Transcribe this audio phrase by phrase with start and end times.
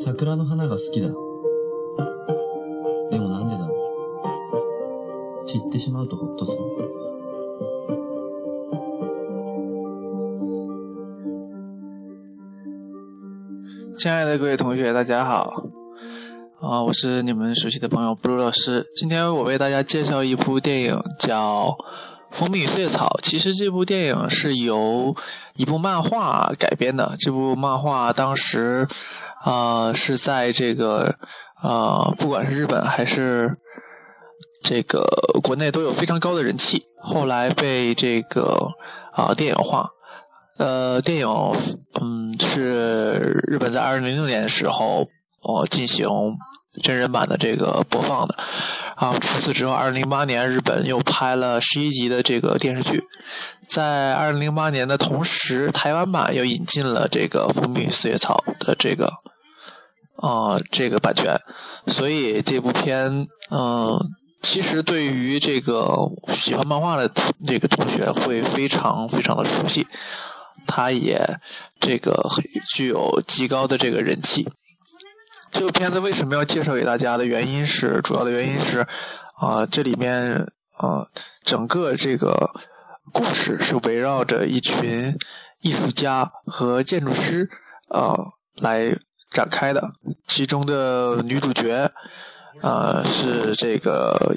[0.00, 1.08] 桜の花が好きだ。
[3.10, 3.74] でもなんでだろ
[5.44, 5.46] う。
[5.46, 6.58] 散ってしまうとほっとする。
[13.98, 15.67] 亲爱的各位同学，大家好，
[16.68, 18.86] 啊，我是你们熟悉的朋友布鲁老师。
[18.94, 21.68] 今天我为大家介绍一部电影，叫
[22.30, 23.16] 《蜂蜜与岁月草》。
[23.22, 25.16] 其实这部电影是由
[25.56, 27.16] 一部漫画改编的。
[27.18, 28.86] 这部漫画当时，
[29.40, 31.16] 啊，是在这个，
[31.54, 33.56] 啊，不管是日本还是
[34.62, 35.08] 这个
[35.42, 36.84] 国内都有非常高的人气。
[37.02, 38.72] 后来被这个
[39.14, 39.88] 啊电影化。
[40.58, 41.28] 呃，电影，
[41.98, 45.06] 嗯，是日本在二零零六年的时候，
[45.40, 46.06] 哦，进行
[46.82, 48.36] 真人版的这个播放的。
[48.96, 53.04] 啊，除此之后，二零零八年日本又拍了十一集的这个电视剧。
[53.68, 59.12] 在二零零八年的同时，台湾版又引进了这个《蜂蜜四叶草》的这个，
[60.16, 61.38] 啊，这个版权。
[61.86, 64.10] 所以这部片，嗯，
[64.42, 65.94] 其实对于这个
[66.32, 67.08] 喜欢漫画的
[67.46, 69.86] 这个同学会非常非常的熟悉。
[70.66, 71.22] 它也
[71.78, 72.28] 这个
[72.74, 74.48] 具有极高的这个人气。
[75.50, 78.86] 这个片子为什么要介绍给大家的原因是，主要的原因是，
[79.36, 80.34] 啊，这里面
[80.76, 81.08] 啊，
[81.42, 82.50] 整个这个
[83.12, 85.16] 故事是围绕着一群
[85.60, 87.48] 艺术家和建筑师
[87.88, 88.14] 啊
[88.54, 88.96] 来
[89.30, 89.92] 展开的。
[90.26, 91.90] 其中的女主角，
[92.60, 94.34] 啊，是这个。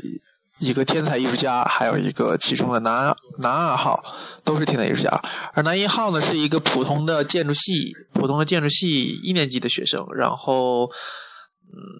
[0.62, 4.02] 一个天才艺术家，还有一个其中的男男二号
[4.44, 5.09] 都是天才艺术家，
[5.53, 10.92] 而男一号呢是一个普通的建筑系普通的建筑系一年级的学生，然后，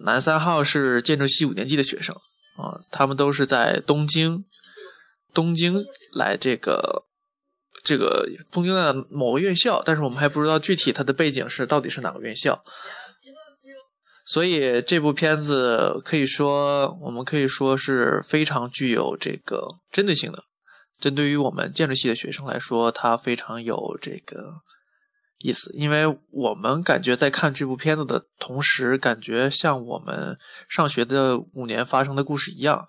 [0.04, 2.14] 男三号是建筑系五年级的学生。
[2.56, 4.44] 啊，他们都是在东京
[5.32, 5.82] 东京
[6.12, 7.04] 来这个
[7.82, 12.62] 这个东京的某个院校，但是我们还不知道具体它的背景是到底是哪个院校。
[14.32, 20.44] 所以这部片子可以说，我们可以说是非常具有这个针对性的。
[20.98, 24.62] 针对于我们建筑系的学生来说，它非常有这个
[25.36, 32.88] 意思，因为我们感觉在看这部片子的同时，感觉像我们上学的五年发生的故事一样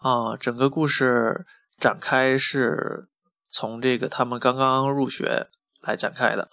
[0.00, 0.36] 啊。
[0.36, 1.46] 整个故事
[1.78, 3.06] 展开是
[3.48, 5.46] 从这个他们刚刚入学
[5.82, 6.50] 来展开的。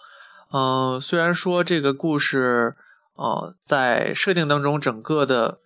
[0.52, 2.76] 嗯，虽然说这个故事。
[3.18, 5.58] 哦，在设定当中，整个的、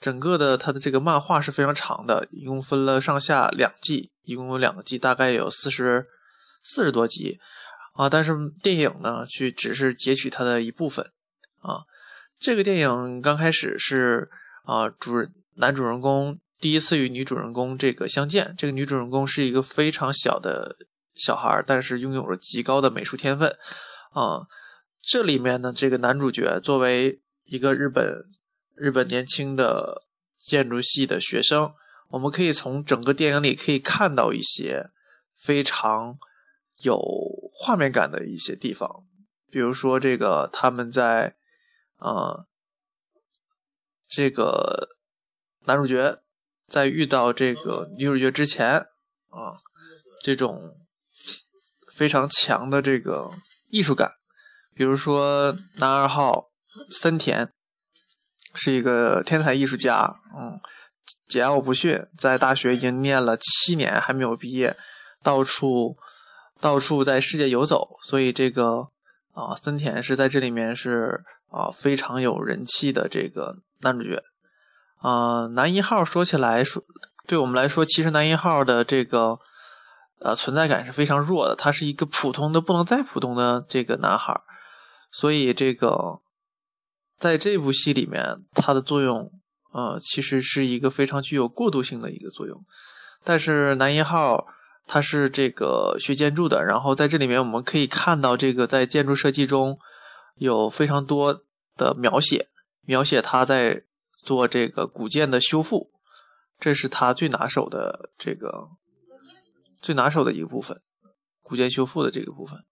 [0.00, 6.06] 整个的它的这个漫画是非常长的，一共分了上下两季，一共有两个季，大概有四十
[6.62, 7.38] 四十多集
[7.92, 8.08] 啊。
[8.08, 8.32] 但是
[8.62, 11.04] 电影呢，却只是截取它的一部分
[11.60, 11.84] 啊。
[12.40, 14.30] 这个电影刚开始是
[14.64, 20.74] 啊，主人男主人公第一次与女主人公这个相见，这个女主人公是一个非常小的
[21.14, 23.54] 小孩，但是拥有着极高的美术天分
[24.12, 24.48] 啊。
[25.08, 28.26] 这里面呢，这个男主角作为一个日本
[28.74, 30.02] 日本年轻的
[30.38, 31.72] 建筑系的学生，
[32.10, 34.90] 我们可以从整个电影里可以看到一些
[35.34, 36.18] 非常
[36.82, 37.00] 有
[37.54, 39.06] 画面感的一些地方，
[39.50, 41.36] 比如说这个他们在
[41.96, 42.44] 啊，
[44.06, 44.90] 这个
[45.60, 46.18] 男主角
[46.66, 48.80] 在遇到这个女主角之前
[49.30, 49.56] 啊，
[50.22, 50.76] 这种
[51.94, 53.30] 非常强的这个
[53.70, 54.17] 艺术感。
[54.78, 56.50] 比如说，男二号
[56.88, 57.50] 森田
[58.54, 60.60] 是一个天才艺术家，嗯，
[61.28, 64.76] 桀骜不驯，在大学已经念了七年还没有毕业，
[65.20, 65.96] 到处
[66.60, 68.86] 到处在世界游走，所以这个
[69.32, 74.22] 啊，森田是在这里面是啊非常有人气的这个男主角。
[75.00, 76.84] 啊，男一号说起来说，
[77.26, 79.40] 对我们来说，其实男一号的这个
[80.20, 84.40] 呃存在感是非常弱的，他是一个普通的不能再普通的这个男孩。
[85.10, 86.20] 所以这个，
[87.18, 89.32] 在这部戏里面，它的作用，
[89.72, 92.64] 呃，其实是一个非常具有过渡性的一个作用。
[93.24, 94.46] 但是男一号
[94.86, 99.78] 他是这个学建筑的，然后在这里面我们可以看到，这个在建筑设计中
[100.36, 101.42] 有非常多
[101.76, 102.48] 的描写，
[102.82, 103.84] 描写他在
[104.14, 105.90] 做这个古建的修复，
[106.58, 108.70] 这是他最拿手的这个
[109.76, 110.80] 最拿手的一个部分，
[111.42, 112.64] 古建修复的这个部分。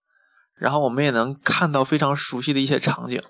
[0.57, 3.21] 然后我们也能看到非常熟悉的一些场景，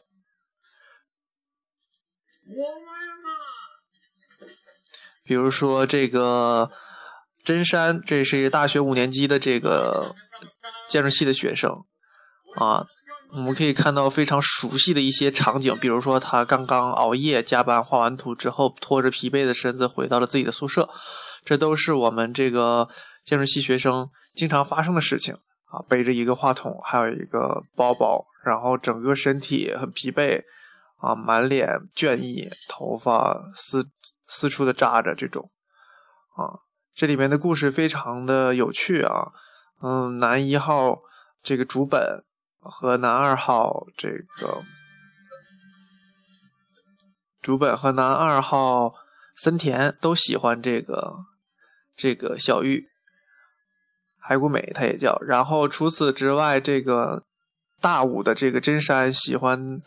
[5.24, 6.72] 比如说这个
[7.44, 10.16] 真山，这是一个大学五年级的这个
[10.88, 11.70] 建筑系的学生
[12.56, 12.86] 啊，
[13.34, 20.90] 我们可以看到非常熟悉的一些场景，比如说他刚刚熬夜加班画完图之后，拖着疲惫的身子回到了自己的宿舍，
[21.44, 22.88] 这都是我们这个
[23.26, 25.80] 建筑系学生经常发生的事情啊。
[25.88, 30.44] 背着一个话筒，还有一个包包，然后整个身体很疲惫
[30.98, 33.90] 啊，满脸倦意，头发四
[34.26, 35.50] 四处的扎着，这种
[36.36, 36.60] 啊，
[36.94, 39.32] 这里面的故事非常的有趣啊。
[39.82, 41.00] 嗯，男一号
[41.42, 42.24] 这个主本。
[42.70, 44.62] 和男二号这个
[47.42, 48.94] 主本和男二号
[49.38, 51.14] 森田都喜欢这个
[51.96, 52.90] 这个小玉，
[54.28, 55.18] 海谷美她也叫。
[55.22, 57.24] 然后除此之外，这个
[57.80, 59.82] 大五的这个真山喜欢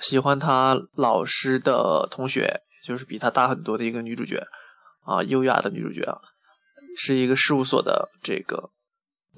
[0.00, 4.46] 喜欢他老师的同学，就是比他大很多的一个女主角
[5.04, 6.20] 啊，优雅的女主角啊，
[6.96, 8.70] 是一个事务所的这个。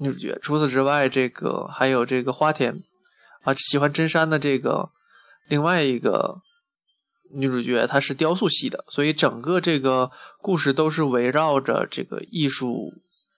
[0.01, 0.39] 女主角。
[0.41, 2.81] 除此之外，这个还有这个花田
[3.41, 4.91] 啊，喜欢真山的这个
[5.49, 6.41] 另外一个
[7.33, 10.09] 女主角，她是雕塑系的，所以整个这个
[10.41, 12.93] 故事都是围绕着这个艺术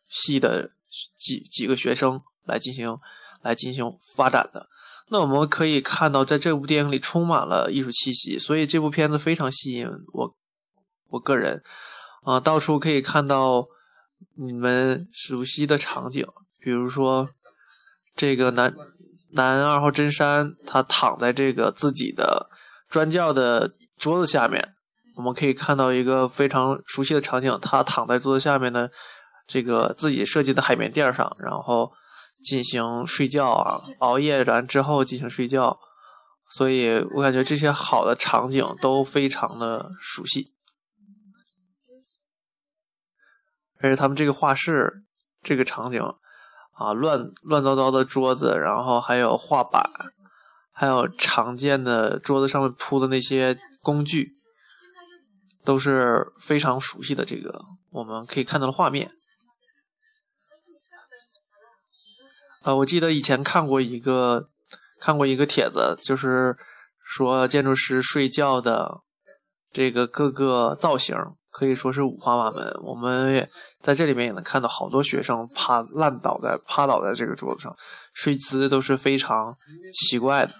[0.07, 0.69] 系的
[1.17, 2.97] 几几个学生来进行
[3.41, 4.67] 来进行发展的。
[5.09, 10.35] 那我们可以看到，在这部电影里充满了艺术气息，所以这部片子非常吸引我
[11.09, 11.61] 我个人
[12.23, 13.67] 啊，到处可以看到
[14.35, 16.25] 你们熟悉的场景。
[16.61, 17.29] 比如说，
[18.15, 18.73] 这个男
[19.31, 22.49] 男二号真山，他躺在这个自己的
[22.87, 24.75] 专教的桌子下面，
[25.17, 28.89] 我们可以看到一个非常熟悉的场景，他躺在桌子下面的
[29.51, 31.91] 这个自己设计的海绵垫上，然后
[32.41, 35.77] 进行睡觉啊，熬夜完之后进行睡觉，
[36.51, 40.53] 所以我感觉这些好的场景都非常的熟悉，
[43.81, 45.03] 而且他们这个画室
[45.43, 46.01] 这个场景。
[46.73, 49.83] 啊，乱乱糟糟的桌子，然后还有画板，
[50.71, 54.31] 还有常见的桌子上面铺的那些工具，
[55.63, 57.23] 都是非常熟悉的。
[57.23, 57.61] 这个
[57.91, 59.11] 我们可以看到的画面。
[62.61, 64.47] 啊，我记得以前看过一个
[64.99, 66.57] 看过一个帖子，就是
[67.03, 69.01] 说建筑师睡觉的
[69.71, 71.15] 这个各个造型。
[71.51, 72.73] 可以说是五花八门。
[72.81, 73.49] 我们也
[73.81, 77.75] 在这里面也能看到好多学生趴烂倒在趴倒在这个桌子上，
[78.13, 79.53] 睡姿都是非常
[79.91, 80.53] 奇怪的。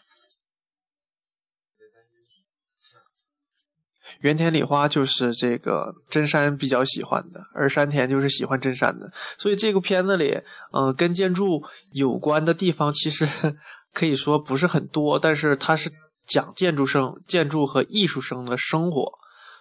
[4.22, 9.12] 原田礼花就是这个真山比较喜欢的，而山田就是喜欢真山的。
[9.38, 10.40] 所以这个片子里，
[10.74, 11.64] 嗯，跟建筑
[11.94, 13.28] 有关的地方其实
[13.94, 15.92] 可以说不是很多，但是它是
[16.26, 19.12] 讲建筑生、建筑和艺术生的生活，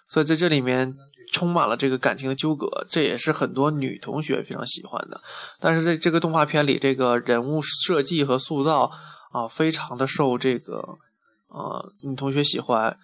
[0.09, 0.95] 所以在这里面。
[1.33, 5.21] 充满了这个感情的纠葛，这也是很多女同学非常喜欢的。
[5.61, 8.91] 但是在这个动画片里，这个人物设计和塑造
[9.31, 10.83] 啊，非常的受这个
[11.47, 12.99] 呃女同学喜欢。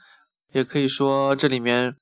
[0.57, 1.95] 也可以说，这里面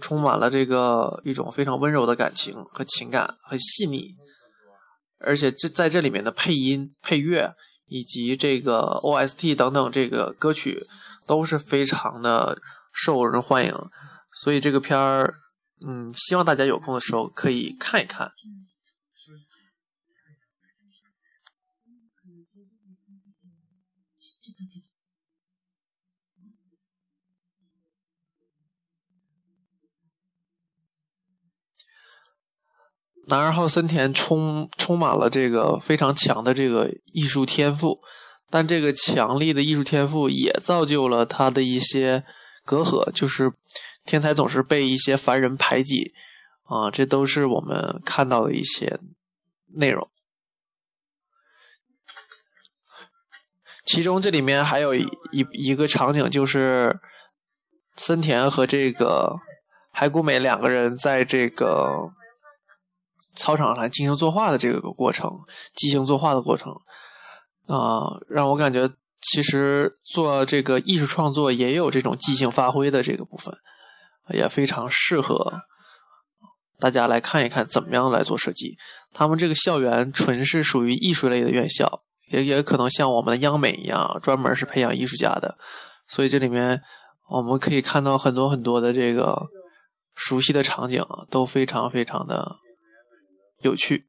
[0.00, 4.14] 充满了这个一种非常温柔的感情和情感，很细腻。
[5.18, 7.54] 而且这在这里面的配音、配乐
[7.86, 10.82] 以及这个 OST 等等这个歌曲，
[11.26, 12.58] 都是非常的
[12.92, 13.72] 受人欢迎。
[14.34, 15.34] 所以这个片儿。
[15.86, 18.30] 嗯，希望大家有空的时候可以看一看。
[33.26, 38.00] 男二号森田充充满了这个非常强的这个艺术天赋，
[38.50, 42.24] 但这个强力的艺术天赋也造就了他的一些
[42.64, 43.52] 隔阂，就是。
[44.08, 46.14] 天才总是被一些凡人排挤，
[46.62, 49.00] 啊，这都是我们看到的一些
[49.74, 50.08] 内容。
[53.84, 55.08] 其中这里面还有一
[55.50, 57.00] 一个场景，就是
[57.96, 59.40] 森田和这个
[59.90, 62.12] 海谷美两个人在这个
[63.36, 65.30] 操场上进行作画的这个过程，
[65.76, 66.72] 即兴作画的过程，
[67.68, 68.88] 啊，让我感觉
[69.20, 73.54] 其实做这个艺术创作也有这种即兴发挥的这个部分。
[74.30, 75.62] 也非常适合
[76.80, 78.76] 大家来看一看怎么样来做设计。
[79.14, 82.02] 他们这个校园纯是属于艺术类的院校，
[82.32, 85.56] 也也可能像我们的央美一样，专门是培养艺术家的。
[86.08, 86.82] 所以这里面
[87.28, 89.46] 我们可以看到很多很多的这个
[90.16, 91.00] 熟悉的场景，
[91.30, 92.56] 都非常非常的
[93.60, 94.06] 有趣。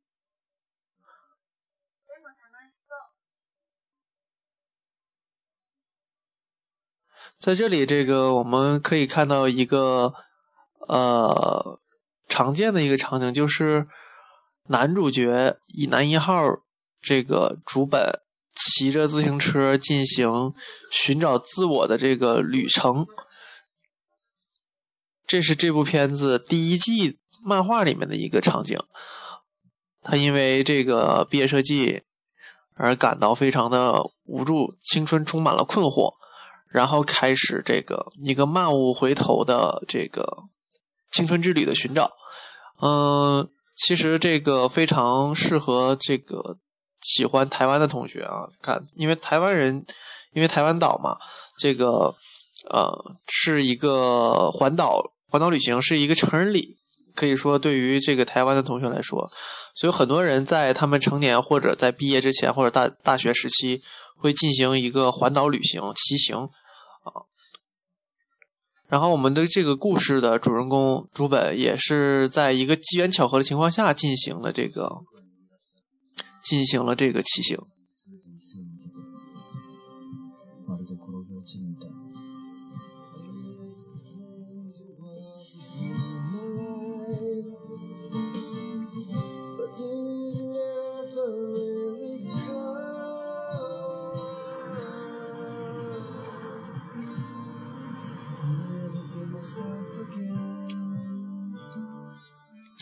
[7.40, 10.16] 在这里，这个我们可以看到一个
[10.88, 11.80] 呃
[12.28, 13.88] 常见的一个场景，就是
[14.70, 16.36] 男主角以男一号
[17.00, 18.20] 这个主本
[18.56, 20.52] 骑着自行车进行
[20.92, 23.06] 寻找自我的这个旅程。
[25.28, 28.80] 这是这部片子第一季漫画里面的一个场景。
[30.10, 32.02] 他因为这个毕业设计
[32.76, 36.14] 而感到非常的无助，青春充满了困惑，
[36.70, 40.44] 然后开始这个一个漫无回头的这个
[41.12, 42.12] 青春之旅的寻找。
[42.82, 46.58] 嗯，其实这个非常适合这个
[47.02, 49.86] 喜欢台湾的同学啊看，因为台湾人，
[50.32, 51.18] 因为台湾岛嘛，
[51.58, 52.16] 这个
[52.70, 56.78] 呃是一个环岛环岛旅行是一个成人礼，
[57.16, 59.30] 可以说对于这个台湾的同学来说，
[59.78, 63.84] 所以很多人在他们成年或者在毕业之前或者大大学时期
[64.16, 66.36] 会进行一个环岛旅行骑行。
[66.36, 67.30] 啊
[68.88, 74.90] 然后我们的这个故事的主人公朱本也是在一个机缘巧合的情况下进行了这个
[76.42, 77.60] 进行了这个骑行。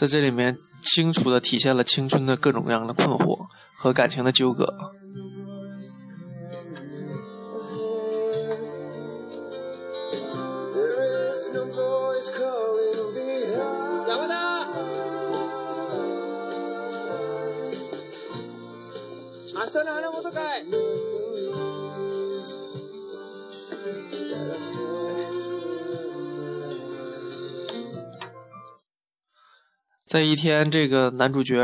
[0.05, 4.74] 在这里面，清楚的体现了青春的各种各样的困惑和感情的纠葛。
[30.15, 31.57] 在一天，这个男主角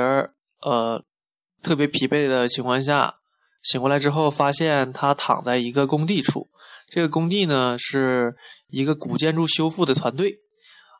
[0.61, 1.01] 呃
[1.63, 3.15] 特别疲惫的情况下
[3.63, 6.49] 醒过来之后，发现他躺在一个工地处。
[6.89, 8.35] 这个工地呢是
[8.67, 10.39] 一个古建筑修复的团队，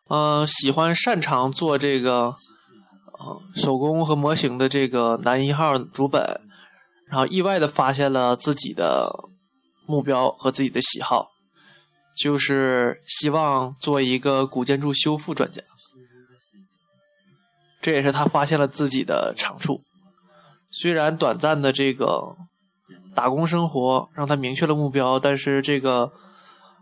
[0.09, 2.33] 嗯，喜欢擅长做这个
[3.19, 6.23] 呃手工和模型的这个男一号主本，
[7.09, 9.11] 然后意外的发现了自己的
[9.85, 11.31] 目标和自己的喜好，
[12.17, 15.61] 就是希望做一个古建筑修复专家。
[17.81, 19.81] 这也是他发现了自己的长处。
[20.69, 22.35] 虽然短暂的这个
[23.13, 26.13] 打工生活让他明确了目标，但是这个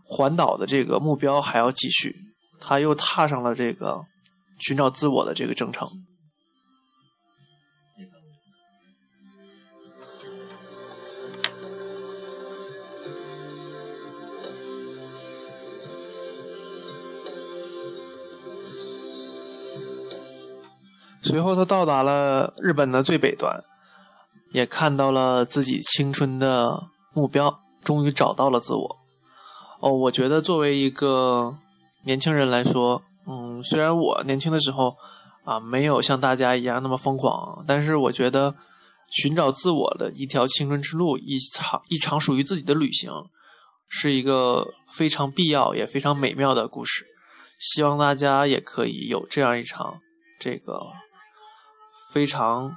[0.04, 2.14] 环岛的这个目标还要继续。
[2.60, 4.02] 他又踏上了这个
[4.60, 5.88] 寻找自我的这个征程。
[21.30, 23.64] 随后，他到达了日本的最北端，
[24.52, 28.98] 也看到了自己青春的目标，终于找到了自我。
[29.80, 31.56] 哦，我觉得作为一个
[32.04, 34.96] 年轻人来说，嗯，虽然我年轻的时候
[35.44, 38.56] 啊没有像大家一样那么疯狂，但是我觉得
[39.12, 43.12] 寻找自我的一条青春之路，一场一场属于自己的旅行，
[43.88, 47.06] 是一个非常必要也非常美妙的故事。
[47.60, 50.00] 希望大家也可以有这样一场
[50.40, 50.80] 这个。
[52.12, 52.76] 非常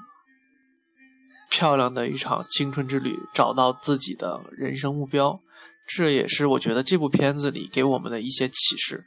[1.51, 5.41] 漂亮的一场青春之旅，找到自己的人生目标，
[5.87, 9.07] 这也是我觉得这部片子里给我们的一些启示。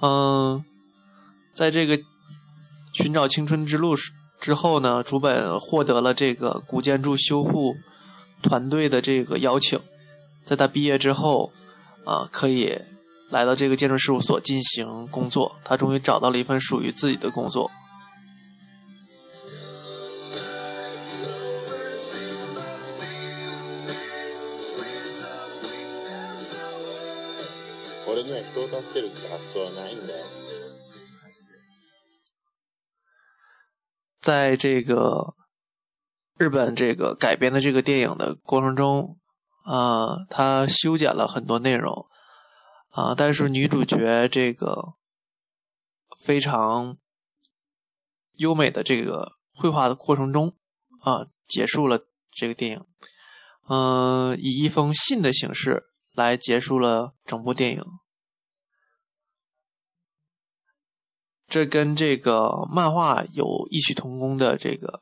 [0.00, 0.64] 嗯，
[1.54, 1.98] 在这个
[2.92, 3.94] 寻找青春之路
[4.40, 7.76] 之后呢，竹本获得了这个古建筑修复
[8.42, 9.80] 团队的这个邀请，
[10.44, 11.52] 在他毕业之后
[12.04, 12.80] 啊，可以。
[13.34, 17.68] 来到这个建筑事务所进行工作，他终于找到了一份属于自己的工作。
[34.22, 35.34] 在这个
[36.38, 39.18] 日本这个改编的这个电影的过程中，
[39.64, 42.06] 啊，他修剪了很多内容。
[42.94, 43.12] 啊！
[43.12, 44.94] 但是女主角这个
[46.24, 46.96] 非常
[48.34, 50.54] 优美的这个绘画的过程中
[51.00, 52.84] 啊，结束了这个电影。
[53.68, 57.84] 嗯，以一封信的形式来结束了整部电影。
[61.48, 65.00] 这跟这个漫画有异曲同工的这个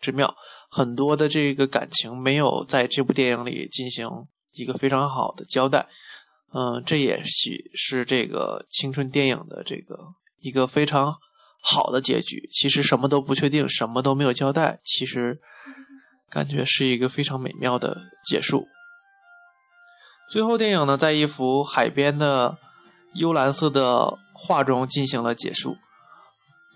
[0.00, 0.36] 之妙，
[0.70, 5.88] 很多的这个感情没有在这部电影里进行一个非常好的交代。
[6.52, 11.16] 嗯，这也许是这个青春电影的这个一个非常
[11.60, 12.48] 好的结局。
[12.50, 15.40] 其实什么都不确定，什么都没有交代，其实
[16.30, 18.66] 感觉是一个非常美妙的结束。
[20.30, 22.58] 最后，电影呢，在一幅海边的
[23.14, 25.76] 幽蓝色的画中进行了结束。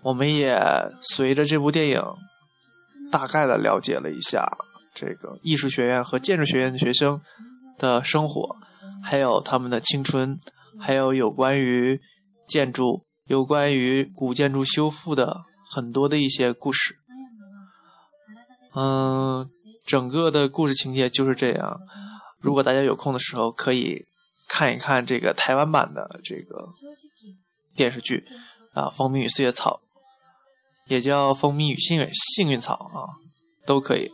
[0.03, 0.57] 我们也
[1.01, 2.01] 随着这部电影，
[3.11, 4.57] 大概的了解了一下
[4.93, 7.21] 这个艺术学院和建筑学院的学生
[7.77, 8.55] 的生活，
[9.01, 10.39] 还有他们的青春，
[10.79, 12.01] 还有有关于
[12.47, 16.97] 建筑、有关于古建筑修复的很多的一些故事。
[18.73, 19.49] 嗯，
[19.85, 21.79] 整个的故事情节就是这样。
[22.39, 24.05] 如果大家有空的时候，可以
[24.47, 26.69] 看一看这个台湾版的这个
[27.75, 28.25] 电视剧
[28.73, 29.81] 啊，《蜂蜜与四叶草》。
[30.87, 33.15] 也叫蜂蜜与幸运幸运草啊，
[33.65, 34.11] 都可以。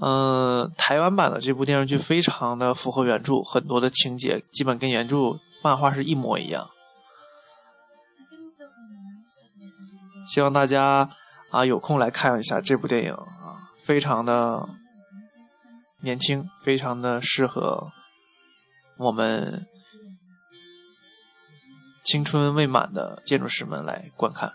[0.00, 6.70] 嗯，台湾版的这部电视剧非常的符合原著，很多的情节基本跟原著漫画是一模一样。
[10.26, 11.10] 希望大家
[11.50, 14.68] 啊有空来看一下这部电影啊，非常的
[16.02, 17.90] 年轻，非常的适合
[18.96, 19.66] 我们
[22.04, 24.52] 青春未满的建筑师们来观看。